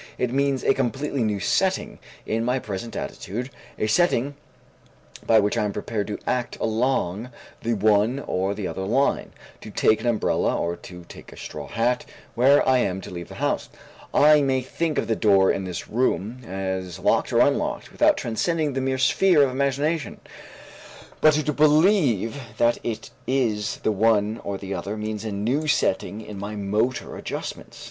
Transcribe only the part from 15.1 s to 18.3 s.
door of this room as locked or unlocked without